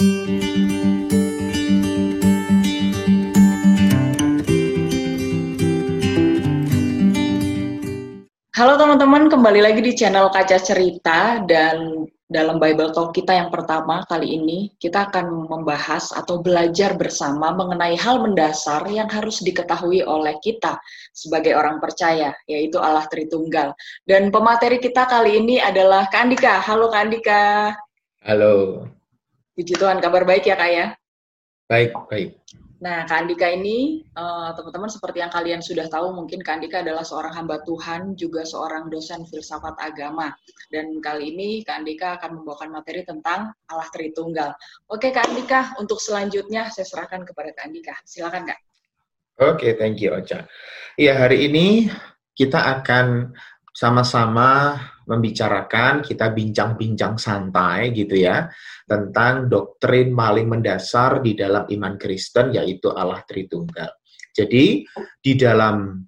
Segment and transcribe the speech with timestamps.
[0.00, 0.08] Halo
[8.80, 14.40] teman-teman, kembali lagi di channel Kaca Cerita dan dalam Bible Talk kita yang pertama kali
[14.40, 20.80] ini kita akan membahas atau belajar bersama mengenai hal mendasar yang harus diketahui oleh kita
[21.12, 23.76] sebagai orang percaya, yaitu Allah Tritunggal.
[24.08, 26.56] Dan pemateri kita kali ini adalah Kak Andika.
[26.64, 27.76] Halo Kak Andika.
[28.24, 28.88] Halo.
[29.60, 30.86] Puji Tuhan, kabar baik ya Kak ya?
[31.68, 32.32] Baik, baik.
[32.80, 37.04] Nah, Kak Andika ini, uh, teman-teman seperti yang kalian sudah tahu, mungkin Kak Andika adalah
[37.04, 40.32] seorang hamba Tuhan, juga seorang dosen filsafat agama.
[40.72, 44.56] Dan kali ini Kak Andika akan membawakan materi tentang Allah Tritunggal.
[44.88, 47.92] Oke, Kak Andika, untuk selanjutnya saya serahkan kepada Kak Andika.
[48.08, 48.64] Silakan, Kak.
[49.44, 50.48] Oke, thank you, Ocha.
[50.96, 51.92] Iya, hari ini
[52.32, 53.36] kita akan
[53.76, 58.46] sama-sama membicarakan, kita bincang-bincang santai gitu ya,
[58.86, 63.90] tentang doktrin paling mendasar di dalam iman Kristen, yaitu Allah Tritunggal.
[64.30, 64.86] Jadi,
[65.18, 66.06] di dalam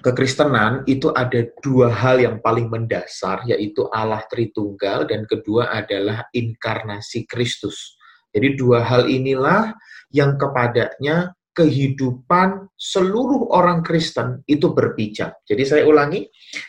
[0.00, 7.28] kekristenan itu ada dua hal yang paling mendasar, yaitu Allah Tritunggal, dan kedua adalah inkarnasi
[7.28, 8.00] Kristus.
[8.32, 9.76] Jadi dua hal inilah
[10.08, 15.40] yang kepadanya kehidupan seluruh orang Kristen itu berpijak.
[15.44, 16.24] Jadi saya ulangi,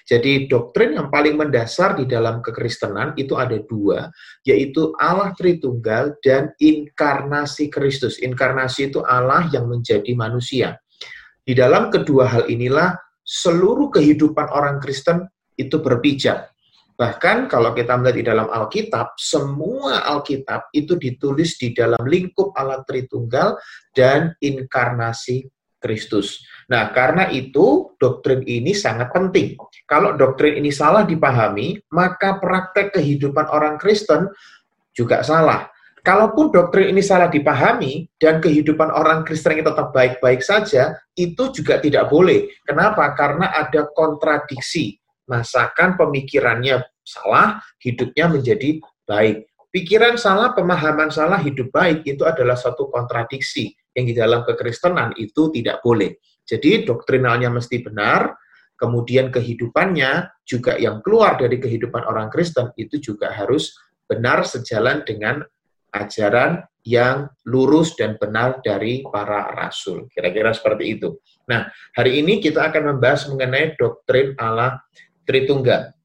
[0.05, 4.11] jadi doktrin yang paling mendasar di dalam kekristenan itu ada dua,
[4.43, 8.19] yaitu Allah Tritunggal dan inkarnasi Kristus.
[8.19, 10.77] Inkarnasi itu Allah yang menjadi manusia.
[11.43, 15.27] Di dalam kedua hal inilah seluruh kehidupan orang Kristen
[15.59, 16.52] itu berpijak.
[16.93, 22.85] Bahkan kalau kita melihat di dalam Alkitab, semua Alkitab itu ditulis di dalam lingkup Allah
[22.85, 23.57] Tritunggal
[23.97, 25.49] dan inkarnasi
[25.81, 26.45] Kristus.
[26.71, 29.59] Nah, karena itu doktrin ini sangat penting.
[29.83, 34.31] Kalau doktrin ini salah dipahami, maka praktek kehidupan orang Kristen
[34.95, 35.67] juga salah.
[36.03, 41.79] Kalaupun doktrin ini salah dipahami dan kehidupan orang Kristen itu tetap baik-baik saja, itu juga
[41.79, 42.47] tidak boleh.
[42.67, 43.11] Kenapa?
[43.15, 49.47] Karena ada kontradiksi masakan pemikirannya salah, hidupnya menjadi baik.
[49.73, 55.49] Pikiran salah, pemahaman salah, hidup baik itu adalah satu kontradiksi yang di dalam kekristenan itu
[55.49, 56.13] tidak boleh.
[56.45, 58.37] Jadi doktrinalnya mesti benar,
[58.77, 63.73] kemudian kehidupannya juga yang keluar dari kehidupan orang Kristen itu juga harus
[64.05, 65.41] benar sejalan dengan
[65.93, 70.11] ajaran yang lurus dan benar dari para rasul.
[70.11, 71.15] Kira-kira seperti itu.
[71.47, 74.83] Nah, hari ini kita akan membahas mengenai doktrin Allah
[75.23, 75.95] Tritunggal.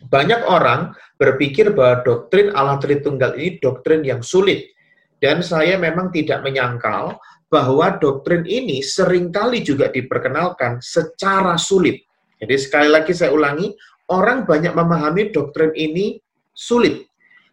[0.00, 4.72] Banyak orang berpikir bahwa doktrin Allah Tritunggal ini doktrin yang sulit.
[5.20, 7.20] Dan saya memang tidak menyangkal
[7.52, 12.00] bahwa doktrin ini sering kali juga diperkenalkan secara sulit.
[12.40, 13.68] Jadi sekali lagi saya ulangi,
[14.08, 16.16] orang banyak memahami doktrin ini
[16.56, 17.04] sulit.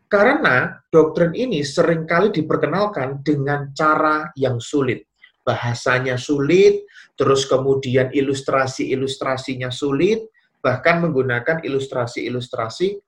[0.07, 5.03] Karena doktrin ini sering kali diperkenalkan dengan cara yang sulit.
[5.43, 6.87] Bahasanya sulit,
[7.19, 10.23] terus kemudian ilustrasi-ilustrasinya sulit,
[10.67, 12.99] bahkan menggunakan ilustrasi-ilustrasi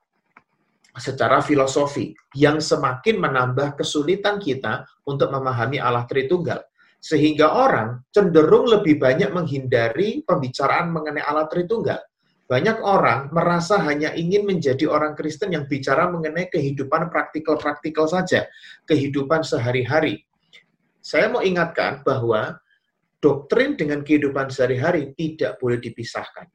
[0.96, 6.64] secara filosofi yang semakin menambah kesulitan kita untuk memahami Allah Tritunggal.
[7.04, 12.00] Sehingga orang cenderung lebih banyak menghindari pembicaraan mengenai Allah Tritunggal.
[12.48, 18.48] Banyak orang merasa hanya ingin menjadi orang Kristen yang bicara mengenai kehidupan praktikal-praktikal saja,
[18.88, 20.24] kehidupan sehari-hari.
[21.04, 22.56] Saya mau ingatkan bahwa
[23.20, 26.48] doktrin dengan kehidupan sehari-hari tidak boleh dipisahkan.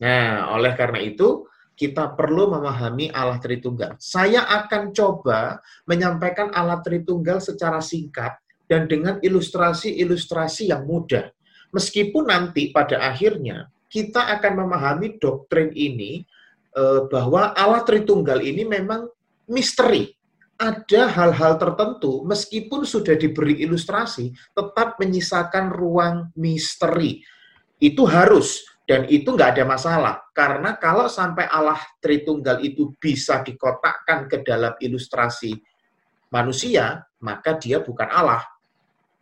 [0.00, 1.44] Nah, oleh karena itu,
[1.76, 3.96] kita perlu memahami Allah Tritunggal.
[3.96, 8.36] Saya akan coba menyampaikan Allah Tritunggal secara singkat
[8.68, 11.32] dan dengan ilustrasi-ilustrasi yang mudah.
[11.72, 16.20] Meskipun nanti pada akhirnya kita akan memahami doktrin ini
[16.76, 19.08] eh, bahwa Allah Tritunggal ini memang
[19.48, 20.12] misteri.
[20.60, 27.24] Ada hal-hal tertentu, meskipun sudah diberi ilustrasi, tetap menyisakan ruang misteri.
[27.80, 34.26] Itu harus dan itu nggak ada masalah, karena kalau sampai Allah Tritunggal itu bisa dikotakkan
[34.26, 35.54] ke dalam ilustrasi
[36.34, 38.42] manusia, maka dia bukan Allah.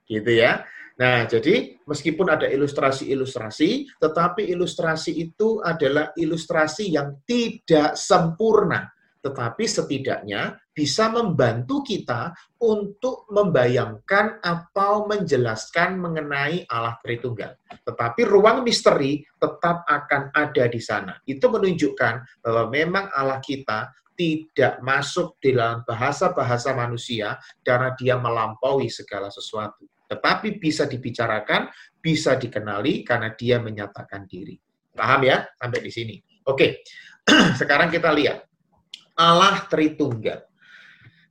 [0.09, 0.65] Gitu ya.
[0.97, 8.89] Nah, jadi meskipun ada ilustrasi-ilustrasi, tetapi ilustrasi itu adalah ilustrasi yang tidak sempurna
[9.19, 12.31] tetapi setidaknya bisa membantu kita
[12.63, 17.59] untuk membayangkan atau menjelaskan mengenai Allah Tritunggal.
[17.83, 21.19] Tetapi ruang misteri tetap akan ada di sana.
[21.27, 27.35] Itu menunjukkan bahwa memang Allah kita tidak masuk di dalam bahasa-bahasa manusia
[27.67, 29.83] karena dia melampaui segala sesuatu.
[30.07, 34.55] Tetapi bisa dibicarakan, bisa dikenali karena dia menyatakan diri.
[34.95, 35.43] Paham ya?
[35.59, 36.15] Sampai di sini.
[36.47, 36.87] Oke,
[37.61, 38.47] sekarang kita lihat
[39.19, 40.48] Allah Tritunggal.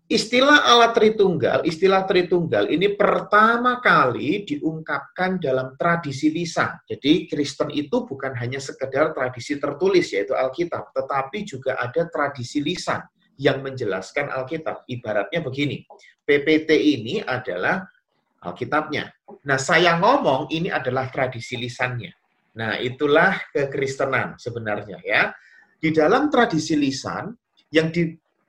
[0.07, 6.80] Istilah Allah Tritunggal, istilah Tritunggal ini pertama kali diungkapkan dalam tradisi lisan.
[6.88, 13.04] Jadi Kristen itu bukan hanya sekedar tradisi tertulis yaitu Alkitab, tetapi juga ada tradisi lisan
[13.36, 14.88] yang menjelaskan Alkitab.
[14.88, 15.83] Ibaratnya begini,
[16.24, 17.83] PPT ini adalah
[18.48, 19.12] Alkitabnya.
[19.44, 22.15] Nah, saya ngomong ini adalah tradisi lisannya.
[22.56, 25.36] Nah, itulah kekristenan sebenarnya ya.
[25.75, 27.36] Di dalam tradisi lisan
[27.75, 28.07] yang di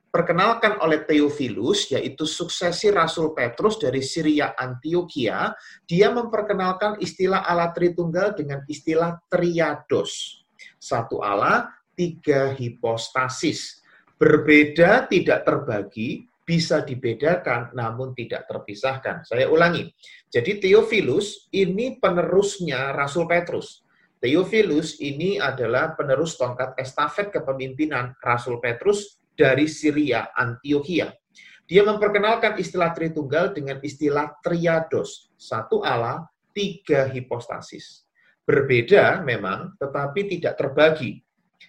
[0.08, 5.52] diperkenalkan oleh Theophilus, yaitu suksesi Rasul Petrus dari Syria Antioquia,
[5.84, 10.40] dia memperkenalkan istilah Allah Tritunggal dengan istilah triados.
[10.80, 13.84] Satu Allah, tiga hipostasis.
[14.16, 19.28] Berbeda tidak terbagi, bisa dibedakan namun tidak terpisahkan.
[19.28, 19.92] Saya ulangi.
[20.32, 23.84] Jadi Theophilus ini penerusnya Rasul Petrus.
[24.24, 31.14] Theophilus ini adalah penerus tongkat estafet kepemimpinan Rasul Petrus dari Syria, Antioquia.
[31.68, 38.02] Dia memperkenalkan istilah Tritunggal dengan istilah triados, satu Allah, tiga hipostasis.
[38.42, 41.22] Berbeda memang, tetapi tidak terbagi.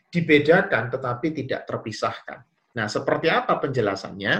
[0.09, 2.41] Dibedakan, tetapi tidak terpisahkan.
[2.73, 4.33] Nah, seperti apa penjelasannya?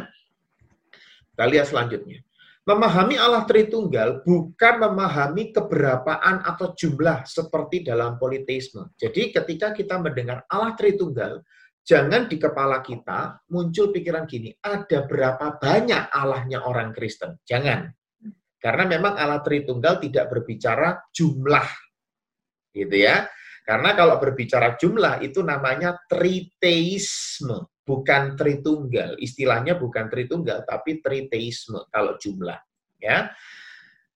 [1.30, 2.24] Kita lihat selanjutnya.
[2.64, 8.94] Memahami Allah Tritunggal bukan memahami keberapaan atau jumlah seperti dalam politeisme.
[8.96, 11.44] Jadi ketika kita mendengar Allah Tritunggal,
[11.90, 17.42] jangan di kepala kita muncul pikiran gini, ada berapa banyak Allahnya orang Kristen.
[17.42, 17.90] Jangan.
[18.62, 21.66] Karena memang Allah Tritunggal tidak berbicara jumlah.
[22.70, 23.26] Gitu ya.
[23.66, 29.18] Karena kalau berbicara jumlah itu namanya triteisme, bukan tritunggal.
[29.18, 32.58] Istilahnya bukan tritunggal, tapi triteisme kalau jumlah.
[33.02, 33.34] Ya.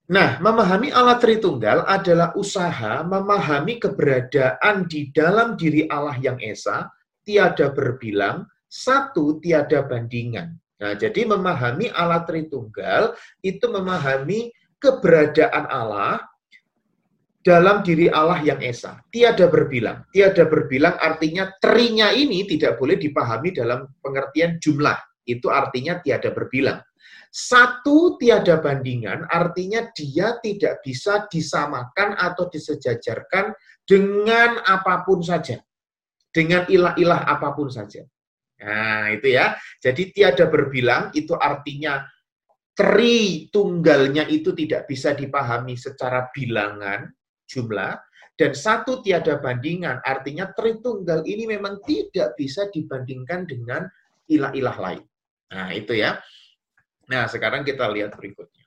[0.03, 6.91] Nah, memahami Allah Tritunggal adalah usaha memahami keberadaan di dalam diri Allah yang Esa,
[7.23, 10.55] tiada berbilang, satu tiada bandingan.
[10.83, 16.19] Nah, jadi memahami Allah Tritunggal itu memahami keberadaan Allah
[17.39, 18.99] dalam diri Allah yang esa.
[19.07, 20.03] Tiada berbilang.
[20.11, 24.99] Tiada berbilang artinya trinya ini tidak boleh dipahami dalam pengertian jumlah.
[25.23, 26.83] Itu artinya tiada berbilang.
[27.33, 33.55] Satu tiada bandingan artinya dia tidak bisa disamakan atau disejajarkan
[33.87, 35.57] dengan apa pun saja
[36.33, 38.01] dengan ilah-ilah apa pun saja.
[38.65, 39.53] Nah, itu ya.
[39.77, 42.01] Jadi tiada berbilang itu artinya
[42.73, 47.05] tri tunggalnya itu tidak bisa dipahami secara bilangan
[47.45, 47.93] jumlah
[48.33, 53.85] dan satu tiada bandingan artinya tritunggal ini memang tidak bisa dibandingkan dengan
[54.25, 55.03] ilah-ilah lain.
[55.53, 56.17] Nah, itu ya.
[57.13, 58.65] Nah, sekarang kita lihat berikutnya.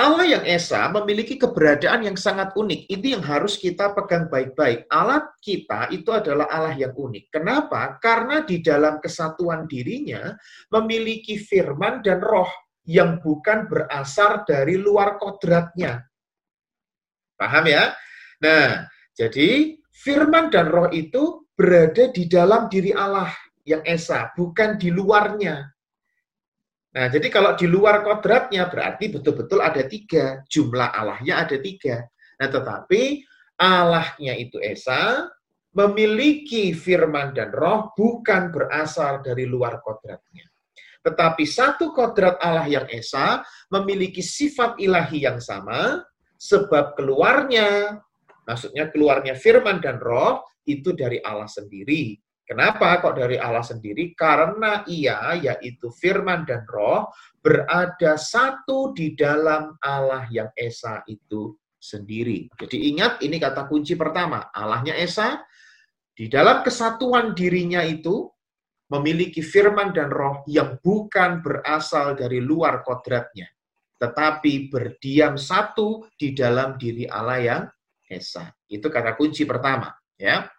[0.00, 2.88] Allah yang Esa memiliki keberadaan yang sangat unik.
[2.88, 4.88] Itu yang harus kita pegang baik-baik.
[4.88, 7.28] Allah kita itu adalah Allah yang unik.
[7.28, 8.00] Kenapa?
[8.00, 10.32] Karena di dalam kesatuan dirinya
[10.72, 12.48] memiliki firman dan roh
[12.88, 16.00] yang bukan berasal dari luar kodratnya.
[17.36, 17.92] Paham ya?
[18.40, 23.28] Nah, jadi firman dan roh itu berada di dalam diri Allah
[23.68, 25.60] yang Esa, bukan di luarnya.
[26.90, 30.42] Nah, jadi kalau di luar kodratnya berarti betul-betul ada tiga.
[30.50, 32.02] Jumlah Allahnya ada tiga.
[32.42, 33.22] Nah, tetapi
[33.60, 35.28] Allahnya itu Esa,
[35.70, 40.50] memiliki firman dan roh bukan berasal dari luar kodratnya.
[41.00, 43.40] Tetapi satu kodrat Allah yang Esa
[43.70, 46.02] memiliki sifat ilahi yang sama,
[46.36, 48.00] sebab keluarnya,
[48.44, 52.18] maksudnya keluarnya firman dan roh, itu dari Allah sendiri.
[52.50, 54.10] Kenapa kok dari Allah sendiri?
[54.10, 57.06] Karena ia, yaitu firman dan roh,
[57.38, 62.50] berada satu di dalam Allah yang Esa itu sendiri.
[62.58, 64.50] Jadi ingat, ini kata kunci pertama.
[64.50, 65.38] Allahnya Esa,
[66.10, 68.26] di dalam kesatuan dirinya itu,
[68.90, 73.46] memiliki firman dan roh yang bukan berasal dari luar kodratnya,
[74.02, 77.62] tetapi berdiam satu di dalam diri Allah yang
[78.10, 78.50] Esa.
[78.66, 79.94] Itu kata kunci pertama.
[80.18, 80.50] ya.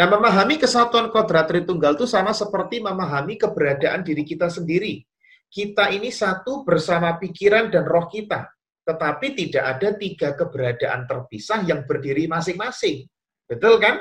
[0.00, 5.04] Nah, memahami kesatuan kodrat Tritunggal itu sama seperti memahami keberadaan diri kita sendiri.
[5.44, 8.48] Kita ini satu bersama pikiran dan roh kita,
[8.80, 13.04] tetapi tidak ada tiga keberadaan terpisah yang berdiri masing-masing.
[13.44, 14.00] Betul kan?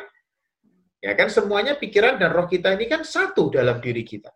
[1.03, 4.31] Ya kan semuanya pikiran dan roh kita ini kan satu dalam diri kita.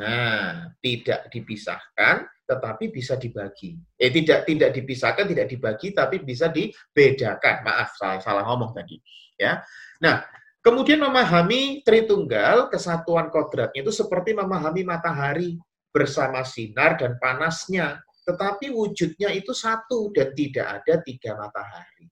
[0.00, 3.76] Nah, tidak dipisahkan tetapi bisa dibagi.
[4.00, 7.60] Eh tidak tidak dipisahkan, tidak dibagi tapi bisa dibedakan.
[7.60, 8.96] Maaf, salah salah ngomong tadi,
[9.36, 9.60] ya.
[10.00, 15.60] Nah, Kemudian memahami Tritunggal, kesatuan kodratnya itu seperti memahami matahari
[15.92, 22.08] bersama sinar dan panasnya, tetapi wujudnya itu satu dan tidak ada tiga matahari.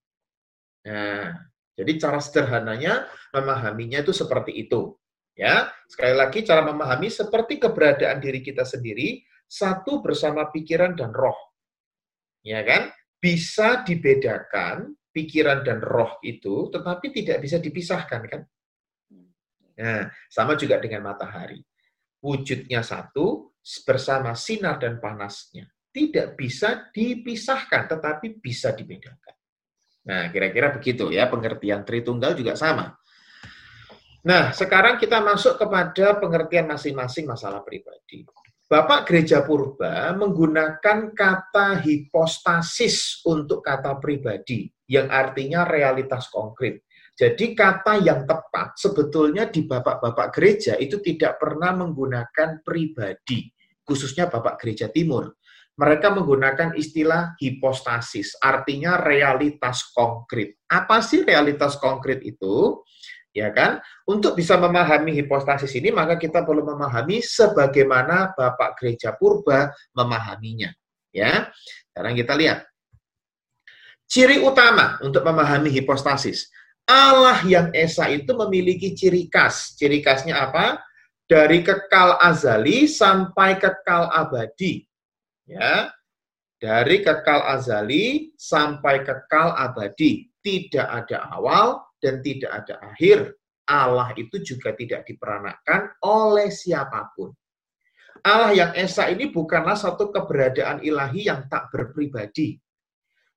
[0.85, 1.33] Nah,
[1.73, 5.01] jadi cara sederhananya memahaminya itu seperti itu.
[5.33, 11.57] Ya, sekali lagi cara memahami seperti keberadaan diri kita sendiri satu bersama pikiran dan roh.
[12.45, 12.93] Ya kan?
[13.17, 18.43] Bisa dibedakan pikiran dan roh itu, tetapi tidak bisa dipisahkan kan?
[19.79, 21.61] Nah, sama juga dengan matahari.
[22.23, 25.69] Wujudnya satu bersama sinar dan panasnya.
[25.93, 29.37] Tidak bisa dipisahkan, tetapi bisa dibedakan.
[30.09, 32.97] Nah, kira-kira begitu ya, pengertian Tritunggal juga sama.
[34.23, 38.23] Nah, sekarang kita masuk kepada pengertian masing-masing masalah pribadi.
[38.73, 46.85] Bapak Gereja Purba menggunakan kata hipostasis untuk kata pribadi, yang artinya realitas konkret.
[47.17, 53.49] Jadi kata yang tepat sebetulnya di bapak-bapak gereja itu tidak pernah menggunakan pribadi,
[53.85, 55.33] khususnya bapak gereja timur.
[55.73, 60.61] Mereka menggunakan istilah hipostasis, artinya realitas konkret.
[60.69, 62.85] Apa sih realitas konkret itu?
[63.33, 63.81] ya kan?
[64.05, 70.69] Untuk bisa memahami hipostasis ini, maka kita perlu memahami sebagaimana Bapak Gereja Purba memahaminya.
[71.13, 71.49] Ya,
[71.93, 72.72] sekarang kita lihat.
[74.13, 76.53] Ciri utama untuk memahami hipostasis.
[76.85, 79.73] Allah yang Esa itu memiliki ciri khas.
[79.81, 80.85] Ciri khasnya apa?
[81.25, 84.85] Dari kekal azali sampai kekal abadi.
[85.49, 85.89] Ya,
[86.61, 90.29] dari kekal azali sampai kekal abadi.
[90.45, 93.39] Tidak ada awal, dan tidak ada akhir.
[93.71, 97.31] Allah itu juga tidak diperanakan oleh siapa pun.
[98.27, 102.59] Allah yang Esa ini bukanlah satu keberadaan ilahi yang tak berpribadi.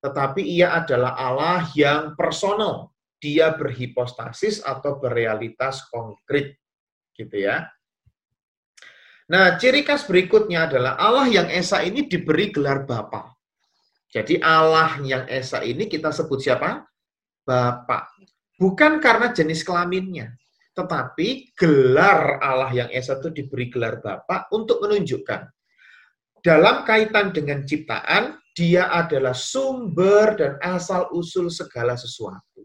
[0.05, 2.93] Tetapi ia adalah Allah yang personal.
[3.17, 6.61] Dia berhipostasis atau berrealitas konkret.
[7.17, 7.65] Gitu ya.
[9.25, 13.33] Nah, ciri khas berikutnya adalah Allah yang Esa ini diberi gelar Bapa.
[14.13, 16.85] Jadi Allah yang Esa ini kita sebut siapa?
[17.41, 18.13] Bapak.
[18.61, 20.37] Bukan karena jenis kelaminnya,
[20.77, 25.49] tetapi gelar Allah yang Esa itu diberi gelar Bapak untuk menunjukkan
[26.45, 32.63] dalam kaitan dengan ciptaan, dia adalah sumber dan asal-usul segala sesuatu.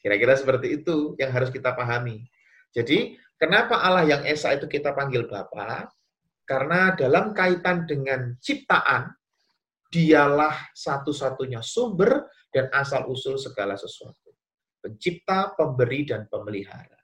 [0.00, 2.24] Kira-kira seperti itu yang harus kita pahami.
[2.72, 5.92] Jadi, kenapa Allah yang Esa itu kita panggil Bapak?
[6.48, 9.12] Karena dalam kaitan dengan ciptaan,
[9.92, 14.30] dialah satu-satunya sumber dan asal-usul segala sesuatu
[14.80, 16.98] pencipta, pemberi, dan pemelihara.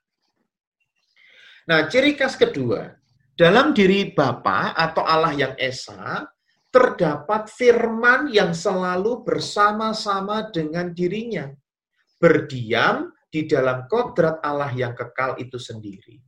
[1.69, 2.89] Nah, ciri khas kedua,
[3.37, 6.25] dalam diri Bapa atau Allah yang Esa,
[6.77, 11.49] terdapat firman yang selalu bersama-sama dengan dirinya.
[12.21, 16.21] Berdiam di dalam kodrat Allah yang kekal itu sendiri.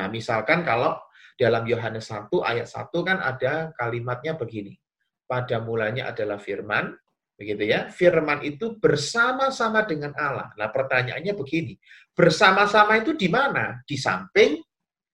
[0.00, 0.96] Nah, misalkan kalau
[1.36, 4.80] dalam Yohanes 1 ayat 1 kan ada kalimatnya begini.
[5.28, 6.96] Pada mulanya adalah firman,
[7.32, 7.90] Begitu ya.
[7.90, 10.54] Firman itu bersama-sama dengan Allah.
[10.54, 11.74] Nah, pertanyaannya begini.
[12.14, 13.82] Bersama-sama itu di mana?
[13.82, 14.62] Di samping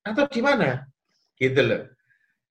[0.04, 0.82] atau di mana?
[1.38, 1.88] Gitu loh.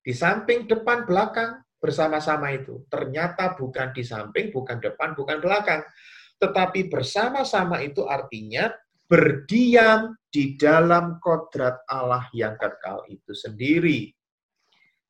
[0.01, 2.86] Di samping, depan, belakang bersama-sama itu.
[2.89, 5.81] Ternyata bukan di samping, bukan depan, bukan belakang.
[6.38, 8.69] Tetapi bersama-sama itu artinya
[9.07, 14.12] berdiam di dalam kodrat Allah yang kekal itu sendiri.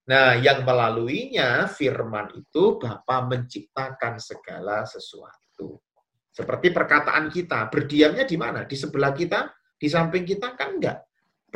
[0.08, 5.84] Nah, yang melaluinya firman itu Bapa menciptakan segala sesuatu.
[6.32, 8.64] Seperti perkataan kita, berdiamnya di mana?
[8.64, 11.07] Di sebelah kita, di samping kita kan enggak.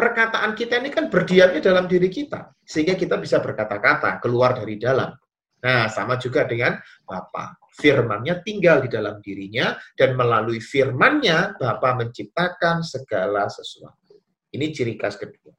[0.02, 5.14] Perkataan kita ini kan berdiamnya dalam diri kita, sehingga kita bisa berkata-kata keluar dari dalam.
[5.62, 7.54] Nah, sama juga dengan Bapa.
[7.78, 14.18] Firmannya tinggal di dalam dirinya, dan melalui firmannya Bapa menciptakan segala sesuatu.
[14.50, 15.54] Ini ciri khas kedua.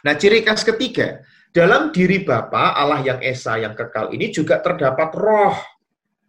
[0.00, 1.20] Nah, ciri khas ketiga,
[1.52, 5.60] dalam diri Bapa Allah yang Esa yang kekal ini juga terdapat roh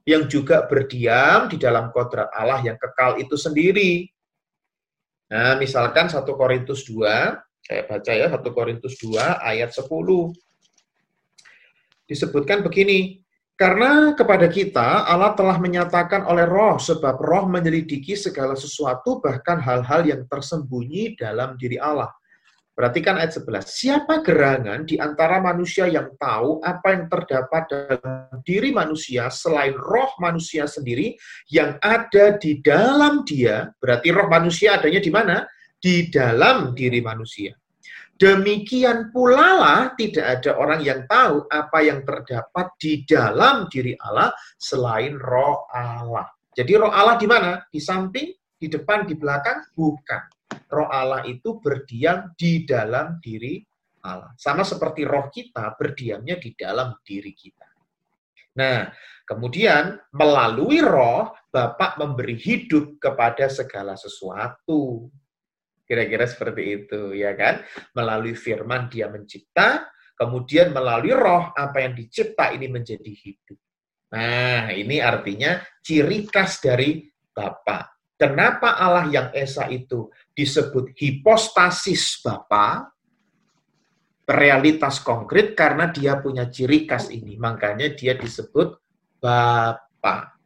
[0.03, 4.10] yang juga berdiam di dalam kodrat Allah yang kekal itu sendiri.
[5.31, 9.87] Nah, misalkan 1 Korintus 2, saya baca ya 1 Korintus 2 ayat 10.
[12.03, 13.23] Disebutkan begini,
[13.55, 20.03] karena kepada kita Allah telah menyatakan oleh roh, sebab roh menyelidiki segala sesuatu, bahkan hal-hal
[20.03, 22.11] yang tersembunyi dalam diri Allah.
[22.71, 23.67] Perhatikan ayat 11.
[23.67, 30.15] Siapa gerangan di antara manusia yang tahu apa yang terdapat dalam diri manusia selain roh
[30.23, 31.19] manusia sendiri
[31.51, 33.67] yang ada di dalam dia?
[33.75, 35.43] Berarti roh manusia adanya di mana?
[35.83, 37.51] Di dalam diri manusia.
[38.15, 44.31] Demikian pula lah tidak ada orang yang tahu apa yang terdapat di dalam diri Allah
[44.55, 46.23] selain roh Allah.
[46.55, 47.67] Jadi roh Allah di mana?
[47.67, 49.59] Di samping, di depan, di belakang?
[49.75, 50.39] Bukan
[50.71, 53.59] roh Allah itu berdiam di dalam diri
[54.07, 54.33] Allah.
[54.39, 57.67] Sama seperti roh kita berdiamnya di dalam diri kita.
[58.51, 58.91] Nah,
[59.23, 65.11] kemudian melalui roh, Bapak memberi hidup kepada segala sesuatu.
[65.83, 67.59] Kira-kira seperti itu, ya kan?
[67.91, 73.59] Melalui firman dia mencipta, kemudian melalui roh apa yang dicipta ini menjadi hidup.
[74.15, 78.00] Nah, ini artinya ciri khas dari Bapa.
[78.21, 82.93] Kenapa Allah yang Esa itu disebut hipostasis Bapa?
[84.29, 87.33] Realitas konkret karena dia punya ciri khas ini.
[87.41, 88.77] Makanya dia disebut
[89.17, 90.37] Bapa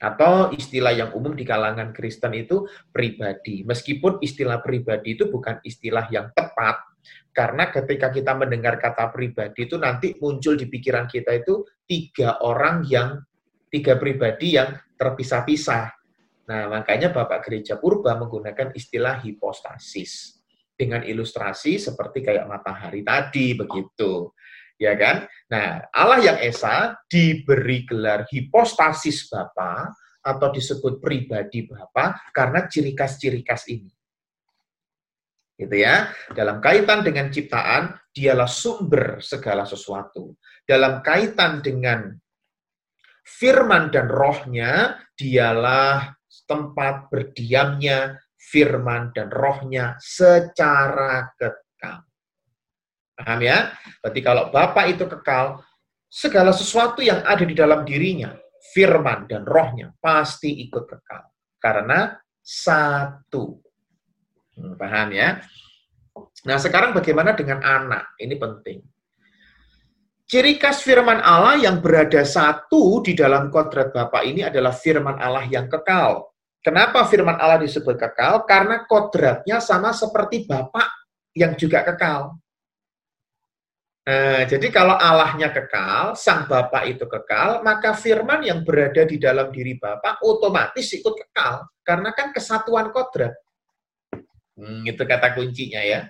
[0.00, 3.64] atau istilah yang umum di kalangan Kristen itu pribadi.
[3.64, 6.80] Meskipun istilah pribadi itu bukan istilah yang tepat,
[7.32, 12.84] karena ketika kita mendengar kata pribadi itu nanti muncul di pikiran kita itu tiga orang
[12.84, 13.20] yang,
[13.72, 16.03] tiga pribadi yang terpisah-pisah.
[16.44, 20.40] Nah, makanya Bapak Gereja Purba menggunakan istilah hipostasis.
[20.74, 24.34] Dengan ilustrasi seperti kayak matahari tadi, begitu
[24.78, 25.26] ya kan?
[25.50, 29.90] Nah, Allah yang Esa diberi gelar hipostasis Bapa
[30.24, 33.92] atau disebut pribadi Bapa karena ciri khas-ciri khas ini.
[35.54, 36.10] Gitu ya.
[36.34, 40.34] Dalam kaitan dengan ciptaan, dialah sumber segala sesuatu.
[40.66, 42.10] Dalam kaitan dengan
[43.22, 46.10] firman dan rohnya, dialah
[46.44, 52.04] tempat berdiamnya firman dan rohnya secara kekal.
[53.14, 53.70] Paham ya?
[54.02, 55.62] Berarti kalau Bapak itu kekal,
[56.10, 58.34] segala sesuatu yang ada di dalam dirinya,
[58.74, 61.24] firman dan rohnya, pasti ikut kekal.
[61.62, 62.12] Karena
[62.42, 63.56] satu.
[64.54, 65.40] Hmm, paham ya?
[66.44, 68.14] Nah, sekarang bagaimana dengan anak?
[68.20, 68.78] Ini penting.
[70.24, 75.44] Ciri khas firman Allah yang berada satu di dalam kodrat Bapak ini adalah firman Allah
[75.44, 76.32] yang kekal.
[76.64, 78.48] Kenapa firman Allah disebut kekal?
[78.48, 80.88] Karena kodratnya sama seperti Bapak
[81.36, 82.40] yang juga kekal.
[84.04, 89.48] Nah, jadi kalau Allahnya kekal, Sang Bapa itu kekal, maka firman yang berada di dalam
[89.48, 91.68] diri Bapa otomatis ikut kekal.
[91.84, 93.32] Karena kan kesatuan kodrat.
[94.56, 96.08] Hmm, itu kata kuncinya ya.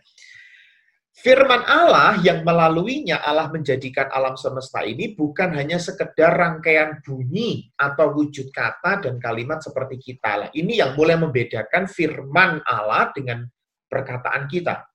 [1.14, 8.18] Firman Allah yang melaluinya Allah menjadikan alam semesta ini bukan hanya sekedar rangkaian bunyi atau
[8.18, 10.30] wujud kata dan kalimat seperti kita.
[10.43, 10.49] Lah.
[10.50, 13.47] Ini yang mulai membedakan firman Allah dengan
[13.86, 14.91] perkataan kita.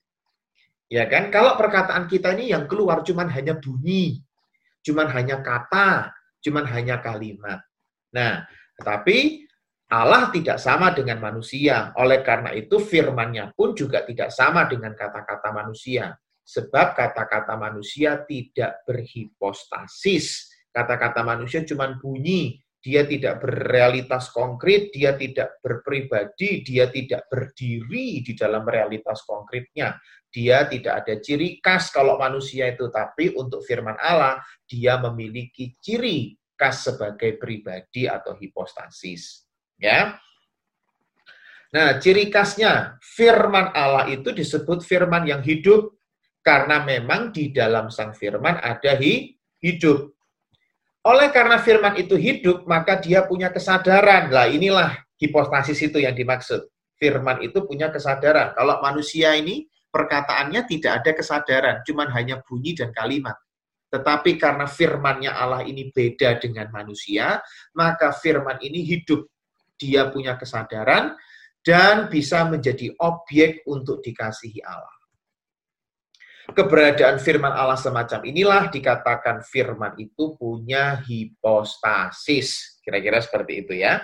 [0.91, 1.31] Ya kan?
[1.31, 4.19] Kalau perkataan kita ini yang keluar cuman hanya bunyi,
[4.83, 6.11] cuman hanya kata,
[6.43, 7.63] cuman hanya kalimat.
[8.11, 8.43] Nah,
[8.75, 9.47] tetapi
[9.89, 11.89] Allah tidak sama dengan manusia.
[11.97, 16.13] Oleh karena itu firman-Nya pun juga tidak sama dengan kata-kata manusia.
[16.45, 20.49] Sebab kata-kata manusia tidak berhipostasis.
[20.69, 28.33] Kata-kata manusia cuma bunyi, dia tidak berrealitas konkret, dia tidak berpribadi, dia tidak berdiri di
[28.37, 29.97] dalam realitas konkretnya
[30.29, 34.37] dia tidak ada ciri khas kalau manusia itu, tapi untuk firman Allah,
[34.69, 39.48] dia memiliki ciri khas sebagai pribadi atau hipostasis.
[39.79, 40.19] Ya.
[41.71, 45.95] Nah, ciri khasnya firman Allah itu disebut firman yang hidup
[46.43, 48.97] karena memang di dalam sang firman ada
[49.61, 50.11] hidup.
[51.05, 54.27] Oleh karena firman itu hidup, maka dia punya kesadaran.
[54.27, 56.67] Lah inilah hipostasis itu yang dimaksud.
[56.99, 58.51] Firman itu punya kesadaran.
[58.51, 63.39] Kalau manusia ini perkataannya tidak ada kesadaran, cuman hanya bunyi dan kalimat.
[63.89, 67.41] Tetapi karena firmannya Allah ini beda dengan manusia,
[67.73, 69.25] maka firman ini hidup.
[69.79, 71.15] Dia punya kesadaran
[71.63, 74.99] dan bisa menjadi objek untuk dikasihi Allah.
[76.49, 82.81] Keberadaan firman Allah semacam inilah dikatakan firman itu punya hipostasis.
[82.81, 84.03] Kira-kira seperti itu ya.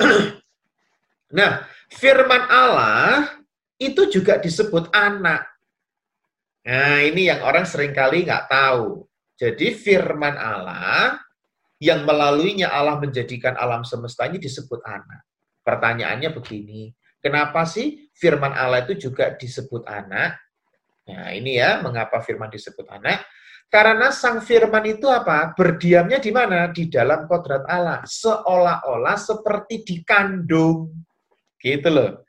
[1.30, 1.62] Nah,
[1.94, 3.30] firman Allah
[3.78, 5.46] itu juga disebut anak.
[6.66, 9.06] Nah, ini yang orang sering kali nggak tahu.
[9.38, 11.22] Jadi firman Allah
[11.80, 15.24] yang melaluinya Allah menjadikan alam semesta ini disebut anak.
[15.64, 16.92] Pertanyaannya begini,
[17.24, 20.36] kenapa sih firman Allah itu juga disebut anak?
[21.08, 23.24] Nah, ini ya, mengapa firman disebut anak?
[23.70, 25.56] Karena sang firman itu apa?
[25.56, 26.68] Berdiamnya di mana?
[26.68, 28.02] Di dalam kodrat Allah.
[28.02, 30.90] Seolah-olah seperti dikandung.
[31.56, 32.26] Gitu loh.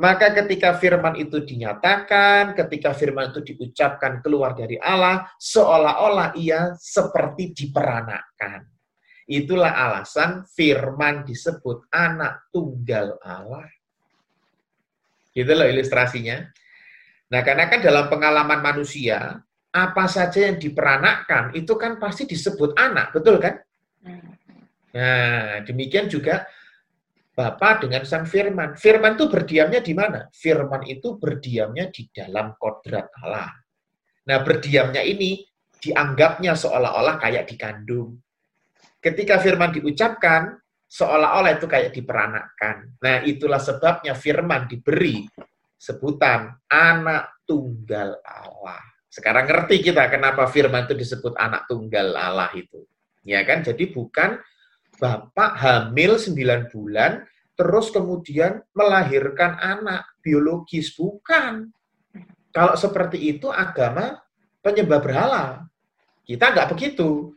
[0.00, 7.52] Maka ketika firman itu dinyatakan, ketika firman itu diucapkan keluar dari Allah, seolah-olah ia seperti
[7.52, 8.64] diperanakan.
[9.28, 13.68] Itulah alasan firman disebut anak tunggal Allah.
[15.36, 16.48] Gitu loh ilustrasinya.
[17.30, 19.36] Nah, karena kan dalam pengalaman manusia,
[19.70, 23.60] apa saja yang diperanakkan itu kan pasti disebut anak, betul kan?
[24.00, 24.32] Hmm.
[24.90, 26.48] Nah, demikian juga
[27.40, 28.76] Bapa dengan Sang Firman.
[28.76, 30.28] Firman itu berdiamnya di mana?
[30.28, 33.48] Firman itu berdiamnya di dalam kodrat Allah.
[34.28, 35.40] Nah, berdiamnya ini
[35.80, 38.20] dianggapnya seolah-olah kayak dikandung.
[39.00, 40.52] Ketika firman diucapkan,
[40.84, 43.00] seolah-olah itu kayak diperanakkan.
[43.00, 45.24] Nah, itulah sebabnya firman diberi
[45.80, 48.84] sebutan anak tunggal Allah.
[49.08, 52.84] Sekarang ngerti kita kenapa firman itu disebut anak tunggal Allah itu.
[53.24, 53.64] Ya kan?
[53.64, 54.36] Jadi bukan
[55.00, 57.24] bapak hamil 9 bulan
[57.60, 60.96] terus kemudian melahirkan anak biologis.
[60.96, 61.68] Bukan.
[62.48, 64.16] Kalau seperti itu agama
[64.64, 65.44] penyembah berhala.
[66.24, 67.36] Kita nggak begitu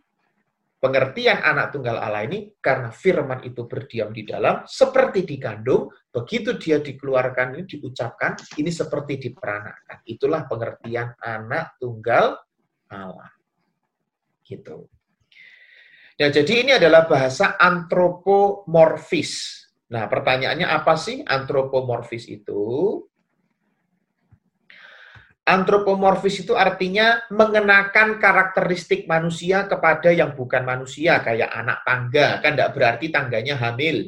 [0.84, 6.84] pengertian anak tunggal Allah ini karena firman itu berdiam di dalam seperti dikandung begitu dia
[6.84, 12.36] dikeluarkan ini diucapkan ini seperti diperanakan itulah pengertian anak tunggal
[12.92, 13.32] Allah
[14.44, 14.92] gitu
[16.20, 19.63] ya jadi ini adalah bahasa antropomorfis
[19.94, 22.98] nah pertanyaannya apa sih antropomorfis itu
[25.44, 32.72] Antropomorfis itu artinya mengenakan karakteristik manusia kepada yang bukan manusia, kayak anak tangga, kan tidak
[32.72, 34.08] berarti tangganya hamil.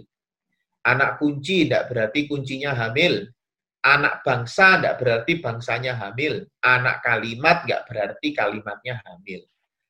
[0.87, 3.27] Anak kunci tidak berarti kuncinya hamil.
[3.83, 6.47] Anak bangsa tidak berarti bangsanya hamil.
[6.63, 9.43] Anak kalimat nggak berarti kalimatnya hamil.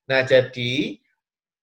[0.10, 0.97] Nah, jadi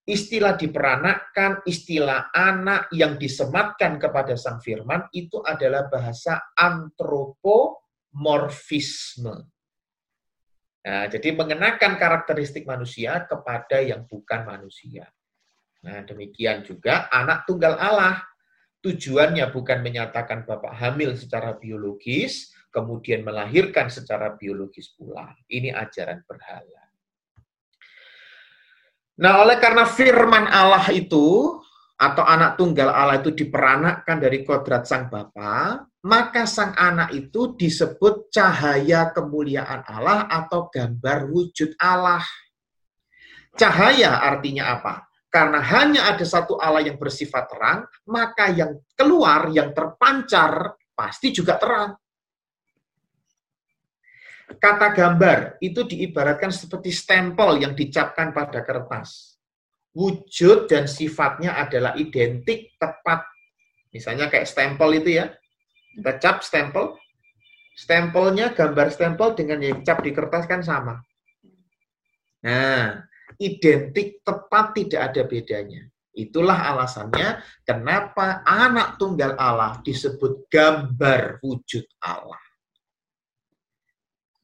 [0.09, 9.53] istilah diperanakkan, istilah anak yang disematkan kepada sang firman itu adalah bahasa antropomorfisme
[10.83, 15.07] Nah, jadi mengenakan karakteristik manusia kepada yang bukan manusia.
[15.87, 18.19] Nah, demikian juga anak tunggal Allah.
[18.83, 25.31] Tujuannya bukan menyatakan bapak hamil secara biologis, kemudian melahirkan secara biologis pula.
[25.47, 26.83] Ini ajaran berhala.
[29.21, 31.61] Nah, oleh karena firman Allah itu
[32.01, 38.33] atau anak tunggal Allah itu diperanakkan dari kodrat sang Bapa, maka sang anak itu disebut
[38.33, 42.25] cahaya kemuliaan Allah atau gambar wujud Allah.
[43.55, 45.07] Cahaya artinya apa?
[45.31, 51.57] Karena hanya ada satu Allah yang bersifat terang, maka yang keluar, yang terpancar, pasti juga
[51.57, 52.02] terang.
[54.59, 59.33] Kata gambar itu diibaratkan seperti stempel yang dicapkan pada kertas
[59.93, 63.29] wujud dan sifatnya adalah identik tepat.
[63.93, 65.29] Misalnya kayak stempel itu ya.
[65.93, 66.97] Kita cap stempel.
[67.73, 71.01] Stempelnya, gambar stempel dengan yang cap di kertas kan sama.
[72.45, 73.01] Nah,
[73.41, 75.83] identik tepat tidak ada bedanya.
[76.13, 82.41] Itulah alasannya kenapa anak tunggal Allah disebut gambar wujud Allah.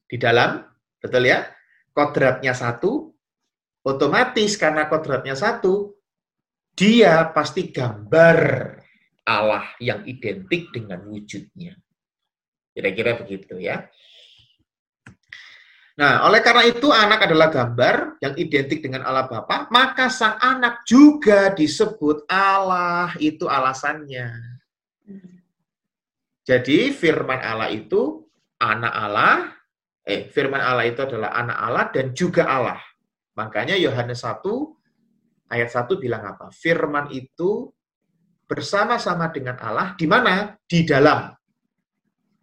[0.09, 0.57] Di dalam,
[0.97, 1.45] betul ya,
[1.93, 3.13] kodratnya satu,
[3.85, 5.93] otomatis karena kodratnya satu,
[6.73, 8.39] dia pasti gambar
[9.29, 11.77] Allah yang identik dengan wujudnya.
[12.73, 13.85] Kira-kira begitu ya.
[15.99, 20.87] Nah, oleh karena itu anak adalah gambar yang identik dengan Allah Bapa, maka sang anak
[20.87, 23.11] juga disebut Allah.
[23.19, 24.31] Itu alasannya.
[26.47, 28.23] Jadi firman Allah itu
[28.63, 29.58] anak Allah,
[30.09, 32.81] eh firman Allah itu adalah anak Allah dan juga Allah.
[33.37, 34.41] Makanya Yohanes 1
[35.53, 36.49] ayat 1 bilang apa?
[36.49, 37.69] Firman itu
[38.49, 40.57] bersama-sama dengan Allah di mana?
[40.65, 41.29] Di dalam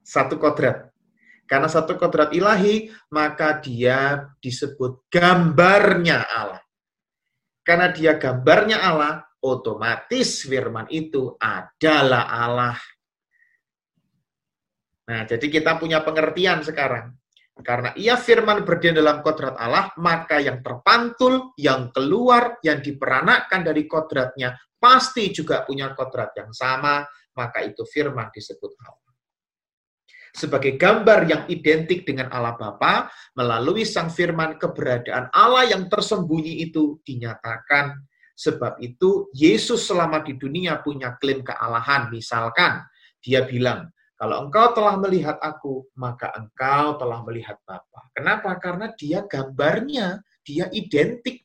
[0.06, 0.86] satu kodrat.
[1.46, 6.62] Karena satu kodrat ilahi, maka dia disebut gambarnya Allah.
[7.62, 12.78] Karena dia gambarnya Allah, otomatis firman itu adalah Allah.
[15.06, 17.14] Nah, jadi kita punya pengertian sekarang.
[17.56, 23.88] Karena ia firman berdiam dalam kodrat Allah, maka yang terpantul, yang keluar, yang diperanakkan dari
[23.88, 27.00] kodratnya, pasti juga punya kodrat yang sama,
[27.32, 29.06] maka itu firman disebut Allah.
[30.36, 37.00] Sebagai gambar yang identik dengan Allah Bapa, melalui sang firman keberadaan Allah yang tersembunyi itu
[37.08, 37.96] dinyatakan.
[38.36, 42.12] Sebab itu, Yesus selama di dunia punya klaim kealahan.
[42.12, 42.84] Misalkan,
[43.16, 48.08] dia bilang, kalau engkau telah melihat aku, maka engkau telah melihat Bapa.
[48.16, 48.56] Kenapa?
[48.56, 51.44] Karena dia gambarnya, dia identik.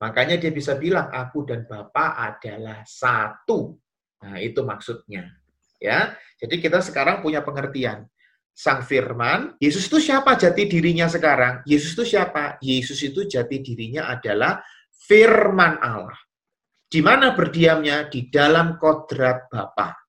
[0.00, 3.76] Makanya dia bisa bilang, aku dan Bapa adalah satu.
[4.24, 5.28] Nah, itu maksudnya.
[5.78, 8.08] Ya, Jadi kita sekarang punya pengertian.
[8.50, 11.62] Sang Firman, Yesus itu siapa jati dirinya sekarang?
[11.62, 12.58] Yesus itu siapa?
[12.58, 14.58] Yesus itu jati dirinya adalah
[14.90, 16.18] Firman Allah.
[16.88, 18.10] Di mana berdiamnya?
[18.10, 20.07] Di dalam kodrat Bapa.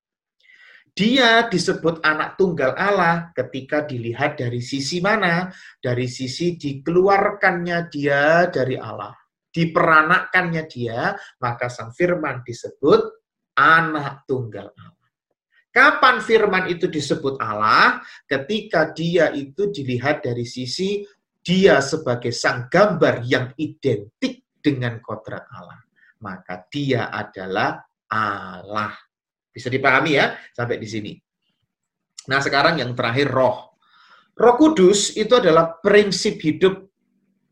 [0.95, 5.49] Dia disebut anak tunggal Allah ketika dilihat dari sisi mana?
[5.79, 9.15] Dari sisi dikeluarkannya dia dari Allah.
[9.49, 13.01] Diperanakkannya dia, maka sang firman disebut
[13.57, 15.09] anak tunggal Allah.
[15.69, 18.01] Kapan firman itu disebut Allah?
[18.25, 21.01] Ketika dia itu dilihat dari sisi
[21.39, 25.79] dia sebagai sang gambar yang identik dengan kodrat Allah.
[26.19, 27.79] maka dia adalah
[28.11, 28.91] Allah.
[29.59, 31.11] Bisa dipahami ya sampai di sini.
[32.31, 33.75] Nah, sekarang yang terakhir roh.
[34.39, 36.87] Roh Kudus itu adalah prinsip hidup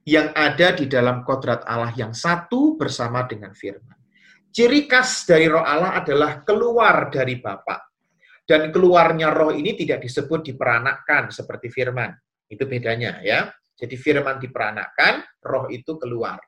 [0.08, 4.00] yang ada di dalam kodrat Allah yang satu bersama dengan firman.
[4.48, 7.92] Ciri khas dari roh Allah adalah keluar dari Bapa.
[8.48, 12.16] Dan keluarnya roh ini tidak disebut diperanakkan seperti firman.
[12.48, 13.52] Itu bedanya ya.
[13.76, 16.40] Jadi firman diperanakkan, roh itu keluar.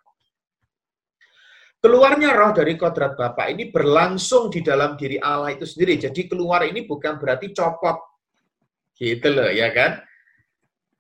[1.80, 5.96] Keluarnya roh dari kodrat Bapak ini berlangsung di dalam diri Allah itu sendiri.
[5.96, 7.96] Jadi keluar ini bukan berarti copot.
[9.00, 10.04] Gitu loh, ya kan?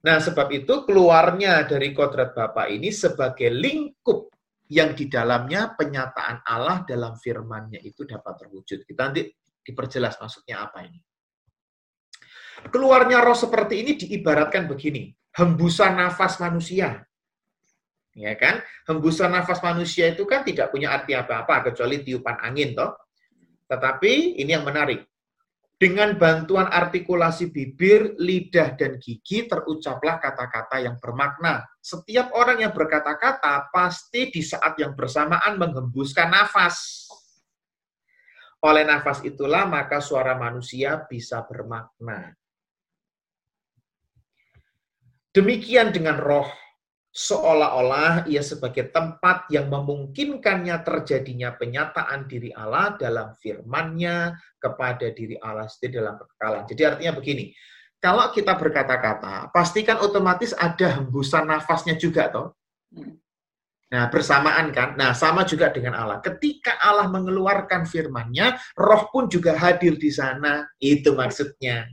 [0.08, 4.32] Nah, sebab itu keluarnya dari kodrat Bapak ini sebagai lingkup
[4.72, 8.88] yang di dalamnya penyataan Allah dalam firman-Nya itu dapat terwujud.
[8.88, 9.28] Kita nanti
[9.60, 11.04] diperjelas maksudnya apa ini.
[12.72, 17.04] Keluarnya roh seperti ini diibaratkan begini, hembusan nafas manusia
[18.19, 18.60] ya kan?
[18.84, 22.91] Hembusan nafas manusia itu kan tidak punya arti apa-apa kecuali tiupan angin toh.
[23.71, 25.08] Tetapi ini yang menarik.
[25.79, 31.63] Dengan bantuan artikulasi bibir, lidah, dan gigi terucaplah kata-kata yang bermakna.
[31.79, 37.08] Setiap orang yang berkata-kata pasti di saat yang bersamaan menghembuskan nafas.
[38.60, 42.36] Oleh nafas itulah maka suara manusia bisa bermakna.
[45.32, 46.51] Demikian dengan roh
[47.10, 55.65] seolah-olah ia sebagai tempat yang memungkinkannya terjadinya penyataan diri Allah dalam firman-Nya kepada diri Allah
[55.65, 56.63] sendiri dalam kekekalan.
[56.69, 57.45] Jadi artinya begini,
[58.00, 62.56] kalau kita berkata-kata, pastikan otomatis ada hembusan nafasnya juga toh.
[63.89, 64.93] Nah, bersamaan kan?
[64.93, 66.22] Nah, sama juga dengan Allah.
[66.22, 70.62] Ketika Allah mengeluarkan firman-Nya, roh pun juga hadir di sana.
[70.78, 71.89] Itu maksudnya.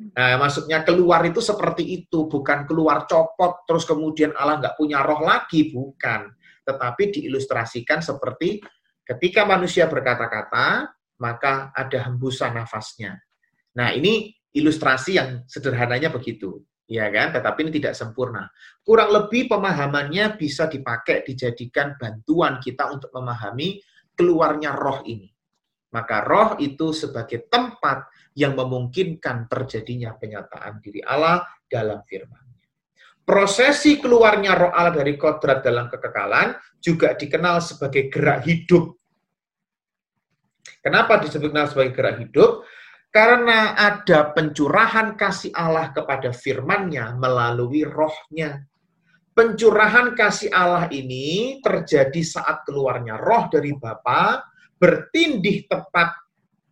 [0.00, 5.20] Nah, maksudnya keluar itu seperti itu, bukan keluar copot terus kemudian Allah nggak punya roh
[5.20, 6.32] lagi, bukan.
[6.64, 8.64] Tetapi diilustrasikan seperti
[9.04, 10.88] ketika manusia berkata-kata,
[11.20, 13.20] maka ada hembusan nafasnya.
[13.76, 17.30] Nah, ini ilustrasi yang sederhananya begitu, ya kan?
[17.36, 18.48] Tetapi ini tidak sempurna.
[18.82, 23.78] Kurang lebih pemahamannya bisa dipakai, dijadikan bantuan kita untuk memahami
[24.16, 25.30] keluarnya roh ini.
[25.90, 28.06] Maka roh itu sebagai tempat
[28.38, 32.50] yang memungkinkan terjadinya penyataan diri Allah dalam firman
[33.30, 36.50] Prosesi keluarnya roh Allah dari kodrat dalam kekekalan
[36.82, 38.90] juga dikenal sebagai gerak hidup.
[40.82, 42.66] Kenapa disebut sebagai gerak hidup?
[43.14, 48.66] Karena ada pencurahan kasih Allah kepada firman-Nya melalui rohnya.
[49.30, 54.42] Pencurahan kasih Allah ini terjadi saat keluarnya roh dari Bapa
[54.80, 56.16] bertindih tepat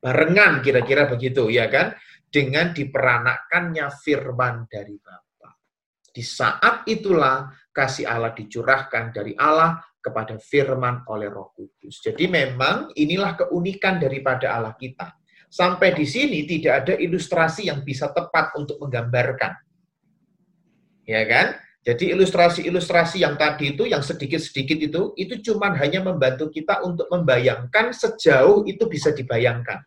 [0.01, 1.93] barengan kira-kira begitu ya kan
[2.33, 5.53] dengan diperanakkannya firman dari Bapa.
[6.09, 12.01] Di saat itulah kasih Allah dicurahkan dari Allah kepada firman oleh Roh Kudus.
[12.01, 15.15] Jadi memang inilah keunikan daripada Allah kita.
[15.49, 19.53] Sampai di sini tidak ada ilustrasi yang bisa tepat untuk menggambarkan.
[21.09, 21.57] Ya kan?
[21.87, 27.95] Jadi ilustrasi-ilustrasi yang tadi itu, yang sedikit-sedikit itu, itu cuma hanya membantu kita untuk membayangkan
[27.95, 29.81] sejauh itu bisa dibayangkan.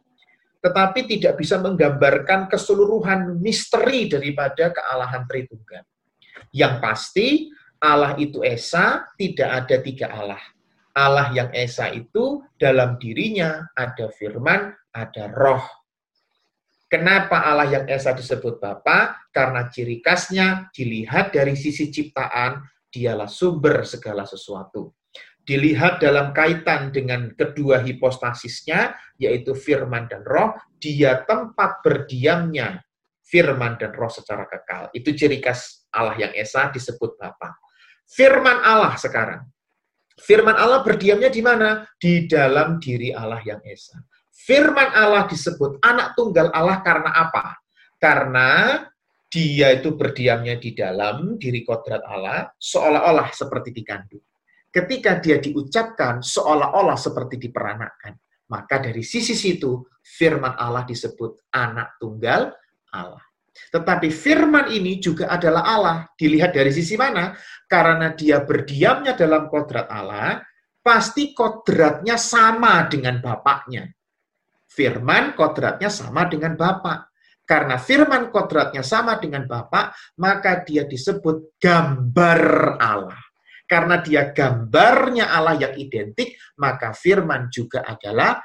[0.62, 5.84] Tetapi tidak bisa menggambarkan keseluruhan misteri daripada kealahan Tritunggal.
[6.54, 7.28] Yang pasti,
[7.82, 10.42] Allah itu Esa, tidak ada tiga Allah.
[10.94, 15.81] Allah yang Esa itu dalam dirinya ada firman, ada roh.
[16.92, 19.16] Kenapa Allah yang Esa disebut Bapa?
[19.32, 24.92] Karena ciri khasnya dilihat dari sisi ciptaan, dialah sumber segala sesuatu.
[25.40, 30.52] Dilihat dalam kaitan dengan kedua hipostasisnya, yaitu firman dan roh,
[30.84, 32.84] dia tempat berdiamnya
[33.24, 34.92] firman dan roh secara kekal.
[34.92, 37.56] Itu ciri khas Allah yang Esa disebut Bapa.
[38.04, 39.48] Firman Allah sekarang.
[40.20, 41.88] Firman Allah berdiamnya di mana?
[41.96, 43.96] Di dalam diri Allah yang Esa.
[44.42, 47.62] Firman Allah disebut anak tunggal Allah karena apa?
[48.02, 48.82] Karena
[49.30, 54.26] dia itu berdiamnya di dalam diri kodrat Allah seolah-olah seperti dikandung.
[54.74, 58.18] Ketika dia diucapkan seolah-olah seperti diperanakkan.
[58.52, 62.52] Maka dari sisi situ firman Allah disebut anak tunggal
[62.92, 63.24] Allah.
[63.72, 65.98] Tetapi firman ini juga adalah Allah.
[66.18, 67.32] Dilihat dari sisi mana?
[67.70, 70.44] Karena dia berdiamnya dalam kodrat Allah,
[70.84, 73.88] pasti kodratnya sama dengan Bapaknya
[74.72, 77.12] firman kodratnya sama dengan Bapak.
[77.44, 82.42] Karena firman kodratnya sama dengan Bapak, maka dia disebut gambar
[82.80, 83.20] Allah.
[83.68, 88.40] Karena dia gambarnya Allah yang identik, maka firman juga adalah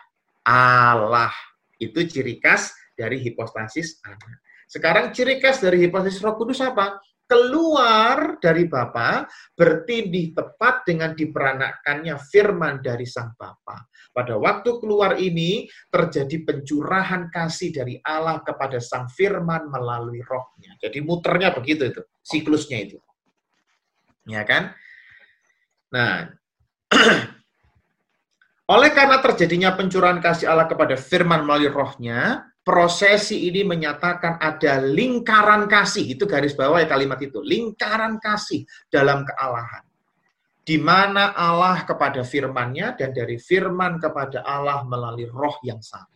[0.47, 1.31] Allah.
[1.79, 4.43] Itu ciri khas dari hipostasis anak.
[4.67, 6.99] Sekarang ciri khas dari hipostasis roh kudus apa?
[7.27, 9.27] Keluar dari Bapa,
[9.59, 13.87] bertindih tepat dengan diperanakannya firman dari Sang Bapa.
[14.15, 20.73] Pada waktu keluar ini, terjadi pencurahan kasih dari Allah kepada Sang Firman melalui rohnya.
[20.81, 22.99] Jadi muternya begitu itu, siklusnya itu.
[24.25, 24.73] Ya kan?
[25.93, 26.33] Nah,
[28.75, 35.71] oleh karena terjadinya pencurahan kasih Allah kepada firman melalui rohnya, prosesi ini menyatakan ada lingkaran
[35.71, 36.19] kasih.
[36.19, 37.39] Itu garis bawah ya kalimat itu.
[37.39, 39.87] Lingkaran kasih dalam kealahan.
[40.67, 46.11] Di mana Allah kepada firmannya dan dari firman kepada Allah melalui roh yang sama.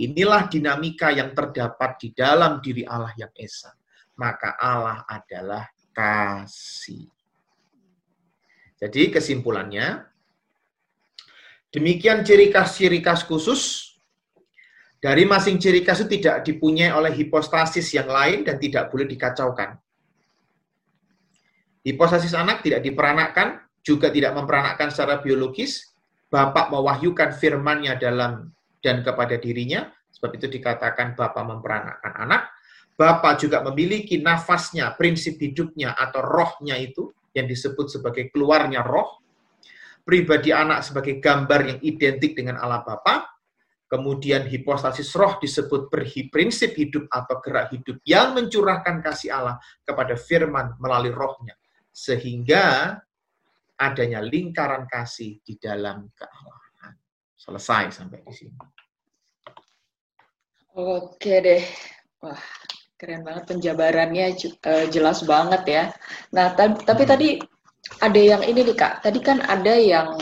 [0.00, 3.76] Inilah dinamika yang terdapat di dalam diri Allah yang esa.
[4.16, 7.04] Maka Allah adalah kasih.
[8.80, 10.08] Jadi kesimpulannya,
[11.68, 13.91] demikian ciri khas-ciri khas khusus
[15.02, 19.74] dari masing ciri khas itu tidak dipunyai oleh hipostasis yang lain dan tidak boleh dikacaukan.
[21.82, 25.90] Hipostasis anak tidak diperanakkan, juga tidak memperanakkan secara biologis.
[26.30, 32.54] Bapak mewahyukan firman-Nya dalam dan kepada dirinya, sebab itu dikatakan Bapak memperanakkan anak.
[32.94, 39.18] Bapak juga memiliki nafasnya, prinsip hidupnya atau rohnya itu yang disebut sebagai keluarnya roh.
[40.06, 43.32] Pribadi anak sebagai gambar yang identik dengan Allah Bapa
[43.92, 45.92] Kemudian hipostasis roh disebut
[46.32, 51.52] prinsip hidup atau gerak hidup yang mencurahkan kasih Allah kepada firman melalui rohnya.
[51.92, 52.96] Sehingga
[53.76, 56.96] adanya lingkaran kasih di dalam kealahan.
[57.36, 58.56] Selesai sampai di sini.
[60.72, 61.64] Oke deh.
[62.24, 62.40] Wah,
[62.96, 65.84] keren banget penjabarannya eh, jelas banget ya.
[66.32, 67.10] Nah, tapi hmm.
[67.12, 67.28] tadi
[68.00, 69.04] ada yang ini nih Kak.
[69.04, 70.16] Tadi kan ada yang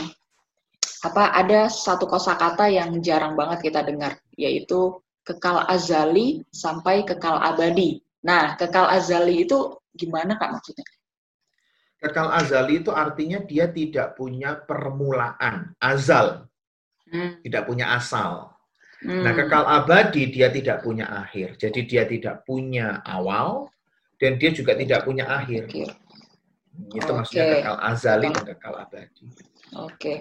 [1.01, 8.01] apa ada satu kosakata yang jarang banget kita dengar yaitu kekal azali sampai kekal abadi.
[8.21, 10.85] Nah, kekal azali itu gimana Kak maksudnya?
[12.01, 16.49] Kekal azali itu artinya dia tidak punya permulaan, azal.
[17.09, 17.37] Hmm.
[17.45, 18.49] Tidak punya asal.
[19.01, 19.25] Hmm.
[19.25, 21.57] Nah, kekal abadi dia tidak punya akhir.
[21.57, 23.69] Jadi dia tidak punya awal
[24.17, 25.69] dan dia juga tidak punya akhir.
[25.69, 25.89] Okay.
[26.97, 27.13] Itu okay.
[27.13, 29.25] maksudnya kekal azali dan kekal abadi.
[29.77, 29.85] Oke.
[29.97, 30.17] Okay.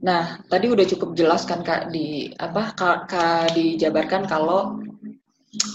[0.00, 4.80] Nah, tadi udah cukup jelas kan Kak di apa Kak, Kak dijabarkan kalau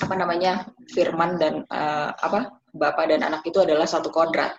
[0.02, 4.58] apa namanya firman dan uh, apa bapak dan anak itu adalah satu kodrat.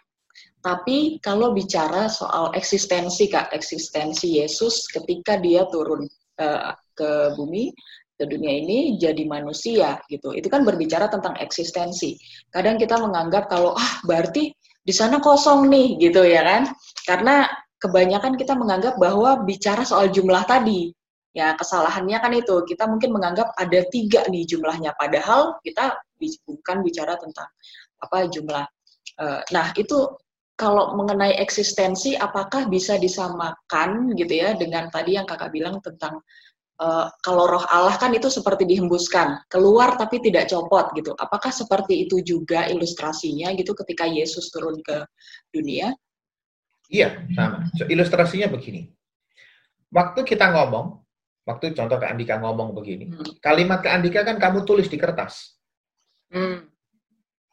[0.63, 6.07] Tapi kalau bicara soal eksistensi Kak, eksistensi Yesus ketika dia turun
[6.39, 7.75] uh, ke bumi
[8.17, 10.33] ke dunia ini jadi manusia gitu.
[10.33, 12.17] Itu kan berbicara tentang eksistensi.
[12.49, 14.51] Kadang kita menganggap kalau ah berarti
[14.87, 16.63] di sana kosong nih gitu ya kan.
[17.05, 17.45] Karena
[17.83, 20.93] kebanyakan kita menganggap bahwa bicara soal jumlah tadi,
[21.37, 26.01] ya kesalahannya kan itu kita mungkin menganggap ada tiga nih jumlahnya, padahal kita
[26.49, 27.49] bukan bicara tentang
[28.01, 28.65] apa jumlah.
[29.17, 30.17] Uh, nah itu
[30.57, 36.25] kalau mengenai eksistensi, apakah bisa disamakan gitu ya dengan tadi yang kakak bilang tentang
[36.81, 41.13] uh, kalau roh Allah kan itu seperti dihembuskan keluar tapi tidak copot gitu.
[41.21, 45.05] Apakah seperti itu juga ilustrasinya gitu ketika Yesus turun ke
[45.53, 45.93] dunia?
[46.87, 47.67] Iya, sama.
[47.75, 48.87] So, ilustrasinya begini.
[49.91, 51.03] Waktu kita ngomong,
[51.47, 53.43] waktu contoh ke Andika ngomong begini, hmm.
[53.43, 55.59] kalimat ke Andika kan kamu tulis di kertas.
[56.31, 56.67] Hmm.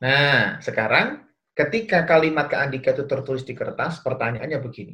[0.01, 4.93] Nah, sekarang ketika kalimat ke Andika itu tertulis di kertas, pertanyaannya begini.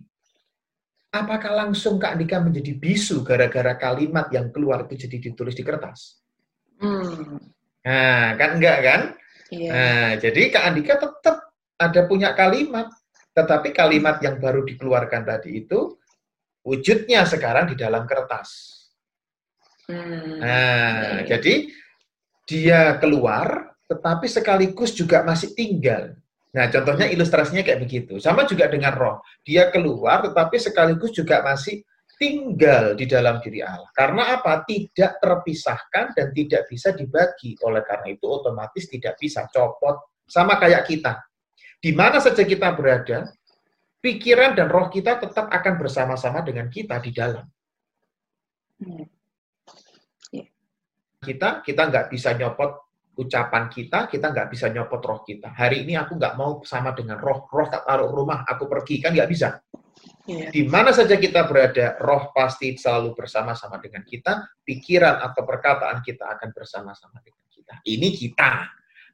[1.10, 6.22] Apakah langsung Kak Andika menjadi bisu gara-gara kalimat yang keluar itu jadi ditulis di kertas?
[6.78, 7.42] Hmm.
[7.82, 9.02] Nah, kan enggak kan?
[9.50, 9.74] Yeah.
[9.74, 11.50] Nah, jadi Kak Andika tetap
[11.82, 12.94] ada punya kalimat
[13.34, 15.96] tetapi kalimat yang baru dikeluarkan tadi itu
[16.66, 18.80] wujudnya sekarang di dalam kertas.
[19.90, 20.38] Hmm.
[20.38, 21.38] Nah, ya, ya.
[21.38, 21.54] jadi
[22.46, 26.14] dia keluar, tetapi sekaligus juga masih tinggal.
[26.54, 27.16] Nah, contohnya hmm.
[27.18, 28.18] ilustrasinya kayak begitu.
[28.22, 29.22] Sama juga dengan roh.
[29.46, 31.82] Dia keluar, tetapi sekaligus juga masih
[32.20, 33.90] tinggal di dalam diri Allah.
[33.96, 34.66] Karena apa?
[34.66, 37.56] Tidak terpisahkan dan tidak bisa dibagi.
[37.66, 40.20] Oleh karena itu otomatis tidak bisa copot.
[40.26, 41.29] Sama kayak kita.
[41.80, 43.32] Di mana saja kita berada,
[44.04, 47.48] pikiran dan roh kita tetap akan bersama-sama dengan kita di dalam.
[48.84, 49.08] Hmm.
[50.36, 50.46] Ya.
[51.24, 52.90] Kita, kita nggak bisa nyopot
[53.20, 55.52] ucapan kita, kita nggak bisa nyopot roh kita.
[55.52, 59.12] Hari ini aku nggak mau sama dengan roh, roh tak taruh rumah, aku pergi, kan
[59.12, 59.60] nggak bisa.
[60.24, 60.48] Ya.
[60.48, 66.32] Di mana saja kita berada, roh pasti selalu bersama-sama dengan kita, pikiran atau perkataan kita
[66.40, 67.84] akan bersama-sama dengan kita.
[67.84, 68.52] Ini kita.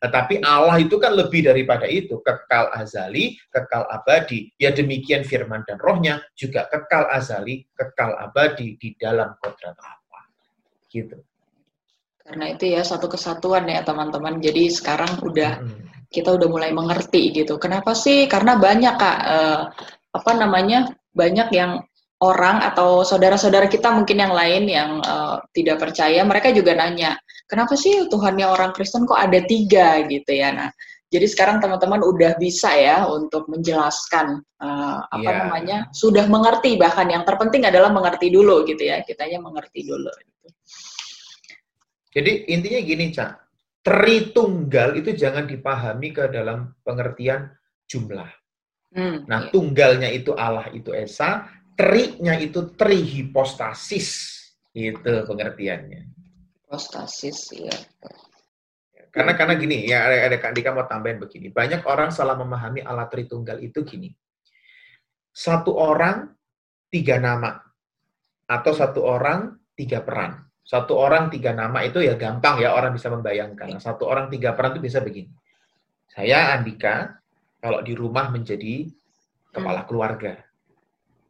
[0.05, 4.53] Tetapi Allah itu kan lebih daripada itu, kekal azali, kekal abadi.
[4.61, 10.23] Ya demikian firman dan rohnya juga kekal azali, kekal abadi di dalam kodrat Allah.
[10.93, 11.17] Gitu.
[12.21, 14.37] Karena itu ya satu kesatuan ya teman-teman.
[14.37, 16.09] Jadi sekarang udah hmm.
[16.13, 17.57] kita udah mulai mengerti gitu.
[17.57, 18.29] Kenapa sih?
[18.29, 19.61] Karena banyak kak uh,
[20.13, 21.81] apa namanya banyak yang
[22.21, 27.73] orang atau saudara-saudara kita mungkin yang lain yang uh, tidak percaya, mereka juga nanya, kenapa
[27.77, 30.53] sih Tuhannya orang Kristen kok ada tiga gitu ya?
[30.53, 30.69] Nah,
[31.09, 35.37] jadi sekarang teman-teman udah bisa ya untuk menjelaskan uh, apa yeah.
[35.45, 40.09] namanya, sudah mengerti bahkan yang terpenting adalah mengerti dulu gitu ya, kitanya mengerti dulu.
[40.09, 40.47] Gitu.
[42.15, 43.31] Jadi intinya gini, Cak,
[43.85, 47.53] Tritunggal itu jangan dipahami ke dalam pengertian
[47.85, 48.27] jumlah.
[48.95, 49.51] Hmm, nah, iya.
[49.53, 54.09] tunggalnya itu Allah itu Esa, Tri-nya itu trihipostasis.
[54.71, 56.07] Itu pengertiannya.
[56.76, 57.71] Hipostasis, ya.
[59.15, 61.47] Karena karena gini, ya ada, ada Dika mau tambahin begini.
[61.47, 64.11] Banyak orang salah memahami alat Tritunggal itu gini.
[65.32, 66.36] Satu orang,
[66.91, 67.55] tiga nama.
[68.43, 70.43] Atau satu orang, tiga peran.
[70.67, 73.80] Satu orang, tiga nama itu ya gampang ya orang bisa membayangkan.
[73.80, 75.32] Satu orang, tiga peran itu bisa begini.
[76.11, 77.15] Saya Andika,
[77.63, 78.91] kalau di rumah menjadi
[79.55, 79.88] kepala hmm.
[79.88, 80.34] keluarga.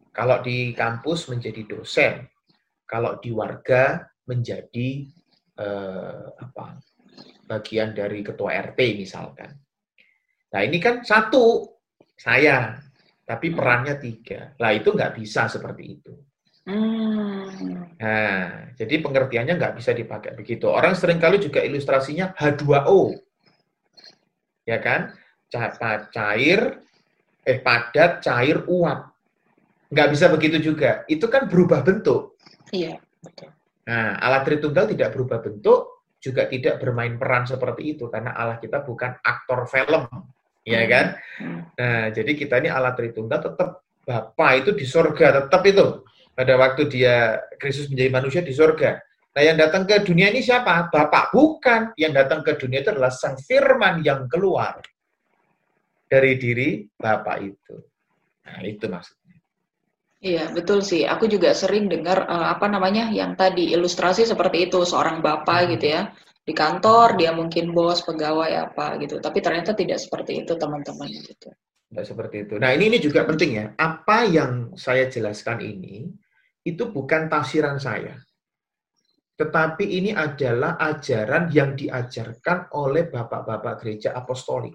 [0.10, 2.26] Kalau di kampus menjadi dosen,
[2.90, 5.06] kalau di warga menjadi
[5.60, 6.66] eh, apa
[7.46, 9.52] bagian dari ketua RT misalkan.
[10.52, 11.68] Nah ini kan satu
[12.16, 12.80] saya,
[13.24, 13.56] tapi hmm.
[13.56, 14.56] perannya tiga.
[14.58, 16.14] Lah itu nggak bisa seperti itu.
[16.66, 17.46] Hmm.
[18.02, 20.66] Nah, jadi pengertiannya nggak bisa dipakai begitu.
[20.66, 23.14] Orang sering kali juga ilustrasinya H2O.
[24.66, 25.14] Ya kan?
[26.10, 26.82] Cair,
[27.46, 29.16] eh padat, cair, uap
[29.96, 31.08] nggak bisa begitu juga.
[31.08, 32.36] Itu kan berubah bentuk.
[32.76, 33.55] Iya, betul.
[33.86, 38.82] Nah, alat Tritunggal tidak berubah bentuk, juga tidak bermain peran seperti itu karena Allah kita
[38.82, 40.10] bukan aktor film,
[40.66, 40.90] ya hmm.
[40.90, 41.06] kan?
[41.38, 41.60] Hmm.
[41.78, 46.06] Nah, jadi kita ini alat Tritunggal tetap Bapa itu di sorga, tetap itu.
[46.36, 49.02] Pada waktu dia Kristus menjadi manusia di sorga.
[49.34, 50.94] Nah, yang datang ke dunia ini siapa?
[50.94, 51.98] Bapak bukan.
[51.98, 54.78] Yang datang ke dunia itu adalah Sang Firman yang keluar
[56.06, 57.76] dari diri Bapak itu.
[58.46, 59.25] Nah, itu maksudnya.
[60.26, 61.06] Iya, betul sih.
[61.06, 65.70] Aku juga sering dengar uh, apa namanya yang tadi ilustrasi seperti itu seorang bapak hmm.
[65.78, 66.02] gitu ya
[66.46, 69.22] di kantor dia mungkin bos pegawai apa gitu.
[69.22, 71.54] Tapi ternyata tidak seperti itu teman-teman gitu.
[71.94, 72.58] Tidak seperti itu.
[72.58, 73.66] Nah ini ini juga penting ya.
[73.78, 76.10] Apa yang saya jelaskan ini
[76.66, 78.18] itu bukan tafsiran saya,
[79.38, 84.74] tetapi ini adalah ajaran yang diajarkan oleh bapak-bapak gereja apostolik.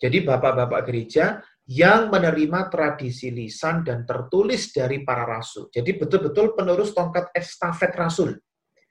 [0.00, 5.70] Jadi bapak-bapak gereja yang menerima tradisi lisan dan tertulis dari para rasul.
[5.70, 8.34] Jadi betul-betul penerus tongkat estafet rasul.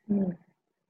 [0.08, 0.32] Hmm.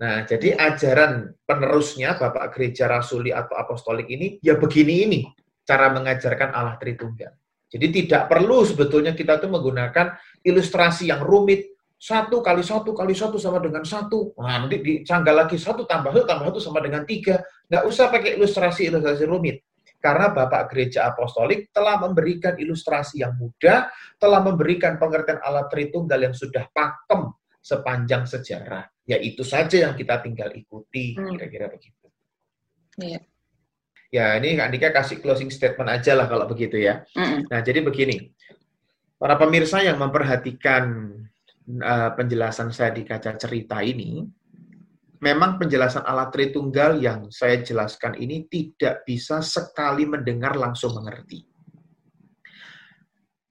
[0.01, 5.19] Nah, jadi ajaran penerusnya Bapak Gereja Rasuli atau Apostolik ini ya begini ini
[5.61, 7.38] cara mengajarkan Allah Tritunggal.
[7.71, 11.69] Jadi tidak perlu sebetulnya kita tuh menggunakan ilustrasi yang rumit.
[12.01, 14.34] Satu kali satu kali satu sama dengan satu.
[14.41, 17.45] Nah, nanti dicanggal lagi satu tambah satu tambah satu sama dengan tiga.
[17.69, 19.61] Nggak usah pakai ilustrasi-ilustrasi rumit
[20.02, 23.88] karena Bapak Gereja Apostolik telah memberikan ilustrasi yang mudah,
[24.18, 27.30] telah memberikan pengertian alat Tritunggal yang sudah pakem
[27.62, 28.89] sepanjang sejarah.
[29.06, 31.38] Ya itu saja yang kita tinggal ikuti, hmm.
[31.38, 32.08] kira-kira begitu.
[32.97, 33.22] Iya.
[34.12, 37.08] Ya, ini Kak Andika kasih closing statement aja lah kalau begitu ya.
[37.16, 38.28] Mm Nah, jadi begini.
[39.16, 40.84] Para pemirsa yang memperhatikan
[41.80, 44.26] uh, penjelasan saya di kaca cerita ini,
[45.22, 51.45] memang penjelasan alat Tritunggal yang saya jelaskan ini tidak bisa sekali mendengar langsung mengerti.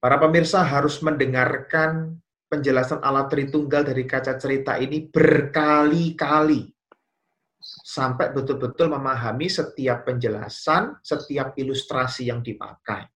[0.01, 2.18] Para pemirsa harus mendengarkan
[2.51, 6.66] penjelasan alat Tritunggal dari kaca cerita ini berkali-kali
[7.85, 13.07] sampai betul-betul memahami setiap penjelasan, setiap ilustrasi yang dipakai.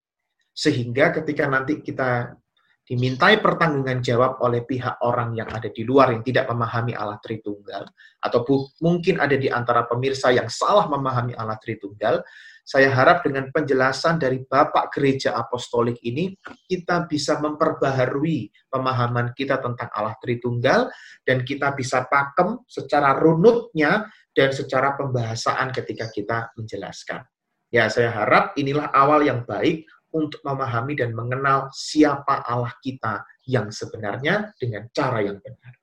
[0.55, 2.39] Sehingga ketika nanti kita
[2.85, 7.89] dimintai pertanggungan jawab oleh pihak orang yang ada di luar yang tidak memahami Allah Tritunggal,
[8.21, 8.45] atau
[8.85, 12.21] mungkin ada di antara pemirsa yang salah memahami Allah Tritunggal,
[12.65, 16.33] saya harap dengan penjelasan dari Bapak Gereja Apostolik ini,
[16.69, 20.93] kita bisa memperbaharui pemahaman kita tentang Allah Tritunggal,
[21.25, 27.25] dan kita bisa pakem secara runutnya dan secara pembahasaan ketika kita menjelaskan.
[27.73, 33.69] Ya, saya harap inilah awal yang baik untuk memahami dan mengenal siapa Allah kita yang
[33.69, 35.75] sebenarnya dengan cara yang benar.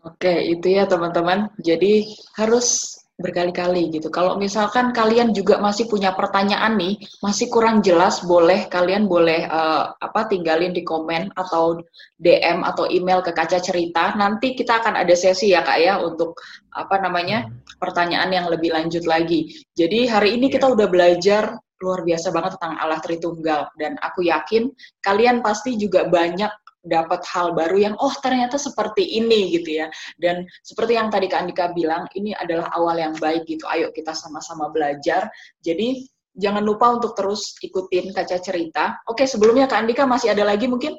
[0.00, 1.52] Oke, itu ya teman-teman.
[1.60, 4.08] Jadi harus berkali-kali gitu.
[4.08, 9.92] Kalau misalkan kalian juga masih punya pertanyaan nih, masih kurang jelas, boleh kalian boleh uh,
[10.00, 11.84] apa tinggalin di komen atau
[12.16, 14.16] DM atau email ke kaca cerita.
[14.16, 16.32] Nanti kita akan ada sesi ya kak ya untuk
[16.72, 17.76] apa namanya hmm.
[17.76, 19.52] pertanyaan yang lebih lanjut lagi.
[19.76, 20.74] Jadi hari ini kita iya.
[20.74, 21.44] udah belajar
[21.80, 24.68] luar biasa banget tentang Allah Tritunggal dan aku yakin
[25.00, 29.86] kalian pasti juga banyak dapat hal baru yang oh ternyata seperti ini gitu ya.
[30.16, 33.68] Dan seperti yang tadi Kak Andika bilang, ini adalah awal yang baik gitu.
[33.68, 35.28] Ayo kita sama-sama belajar.
[35.60, 38.96] Jadi jangan lupa untuk terus ikutin kaca cerita.
[39.08, 40.96] Oke, sebelumnya Kak Andika masih ada lagi mungkin?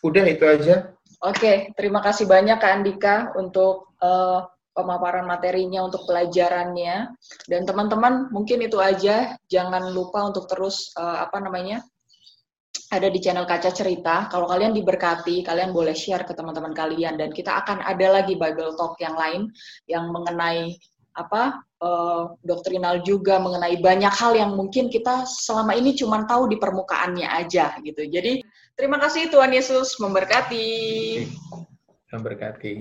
[0.00, 0.96] Udah itu aja.
[1.24, 4.44] Oke, terima kasih banyak Kak Andika untuk uh,
[4.74, 7.14] pemaparan materinya, untuk pelajarannya.
[7.46, 9.38] Dan teman-teman, mungkin itu aja.
[9.48, 11.80] Jangan lupa untuk terus uh, apa namanya?
[12.94, 14.30] ada di channel Kaca Cerita.
[14.30, 18.78] Kalau kalian diberkati, kalian boleh share ke teman-teman kalian dan kita akan ada lagi Bible
[18.78, 19.50] Talk yang lain
[19.90, 20.78] yang mengenai
[21.14, 26.58] apa uh, doktrinal juga mengenai banyak hal yang mungkin kita selama ini cuma tahu di
[26.58, 28.02] permukaannya aja gitu.
[28.02, 28.42] Jadi
[28.74, 30.66] terima kasih Tuhan Yesus memberkati.
[32.10, 32.74] Memberkati.